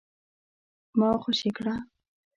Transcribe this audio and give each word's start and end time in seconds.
ما 0.99 1.09
خوشي 1.23 1.49
کړه؟ 1.57 1.75